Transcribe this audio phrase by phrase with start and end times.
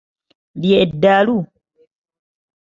[0.61, 1.37] Lye ddalu.